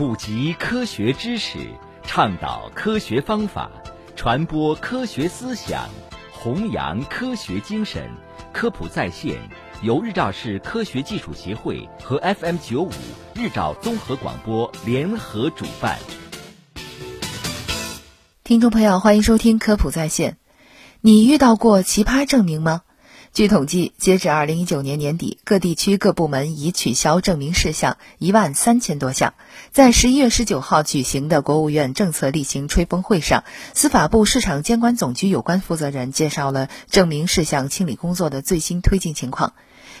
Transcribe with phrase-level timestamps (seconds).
[0.00, 1.58] 普及科学知识，
[2.04, 3.70] 倡导科学方法，
[4.16, 5.90] 传播科学思想，
[6.32, 8.10] 弘扬科学精神。
[8.50, 9.36] 科普在线
[9.82, 12.90] 由日照市科学技术协会和 FM 九五
[13.34, 15.98] 日照综合广播联合主办。
[18.42, 20.38] 听众朋友，欢迎收听科普在线。
[21.02, 22.84] 你遇到过奇葩证明吗？
[23.32, 29.34] 据统计，截止二零一九年年底，各地区各部门已取消证明事项一万三千多项。
[29.70, 39.52] 在十一月十九号举行的国务院政策例行吹风会上，司法部市场监管总局有关负责人介绍了证明事项清理工作的最新推进情况。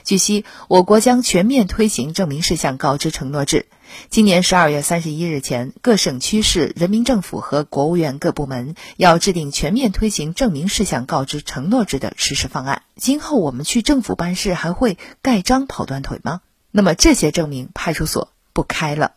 [0.04, 3.66] 据悉，我国将全面推行证明事项告知承诺制。
[4.08, 12.82] 今年十二月三十一日前，各省区市人民政府和国务院各部门要制定全面推行证明事项告知承诺制的实施方案。
[12.96, 16.40] 今后我们去政府办事还会盖章跑断腿吗？
[16.70, 19.12] 那么这些证明，派出所不开了。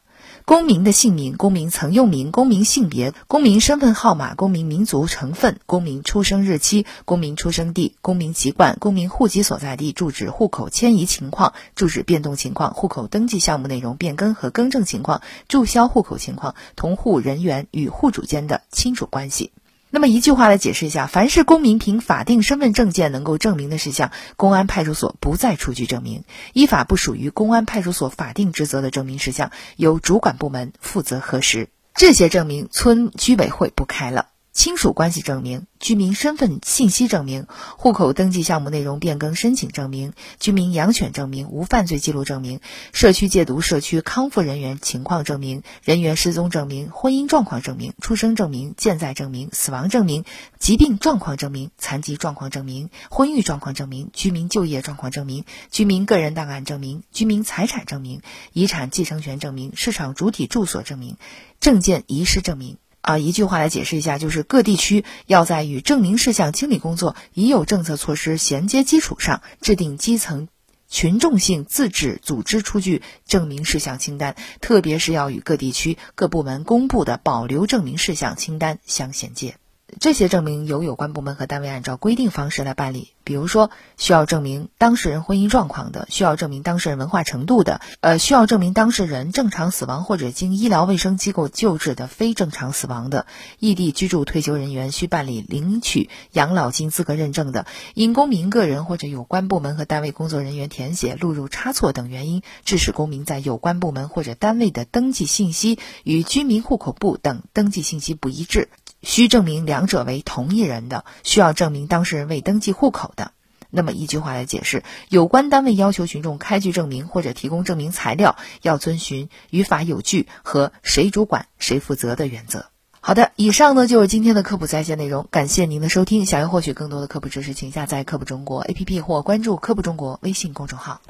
[0.45, 19.53] 公民的姓名、公民曾用名、公民性别、公民身份号码、公民民族成分、公民出生日期、公民出生地、公民籍贯、公民户籍所在地、住址、户口迁移情况、住址变动情况、户口登记项目内容变更和更正情况、注销户口情况、同户人员与户主间的亲属关系。
[19.95, 31.69] 那么一句话来解释一下，凡是公民凭法定身份证件能够证明的事项，公安派出所不再出具证明；依法不属于公安派出所法定职责的证明事项，由主管部门负责核实。
[31.93, 34.32] 这些证明，村居委会不开了。
[34.53, 42.59] 亲属关系证明、居民身份信息证明、户口登记项目内容变更申请证明、居民养犬证明、无犯罪记录证明、
[42.93, 50.23] 社区戒毒社区康复人员情况证明、人员失踪证明、婚姻状况证明、出生证明、健在证明、死亡证明、
[50.59, 58.21] 疾病状况证明、残疾状况证明、婚育状况证明、居民就业状况证明、居民个人档案证明、居民财产证明、
[58.53, 61.17] 遗产继承权证明、市场主体住所证明、
[61.59, 62.77] 证件遗失证明。
[63.03, 70.47] 啊，一句话来解释一下，就是各地区要在与证明事项清理工作已有政策措施衔接基础上，制定基层
[70.87, 79.57] 群众性自治组织出具证明事项清单，特别是要与各地区各部门公布的保留证明事项清单相衔接。
[79.99, 83.09] 这些证明由有关部门和单位按照规定方式来办理。
[83.25, 93.25] 比如说，需要证明当事人婚姻状况的，需要证明当事人文化程度的，呃，需要证明当事人正常死亡或者经医疗卫生机构救治的非正常死亡的，
[93.59, 108.67] 异地居住退休人员需办理领取养老金资格认证的，因公民个人或者有关部门和单位工作人员填写录入差错等原因，致使公民在有关部门或者单位的登记信息与居民户口簿等登记信息不一致。
[109.03, 113.31] 需证明两者为同一人的，需要证明当事人未登记户口的。
[113.69, 122.67] 那么一句话来解释，有关单位要求群众开具证明或者提供证明材料，要遵循于法有据和谁主管谁负责的原则。
[122.99, 126.25] 好的，以上呢就是今天的科普在线内容，感谢您的收听。
[126.25, 131.01] 想要获取更多的科普知识，请下载科普中国 APP 或关注科普中国微信公众号。